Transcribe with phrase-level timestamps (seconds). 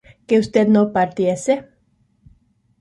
[0.27, 1.53] ¿que usted no partiese?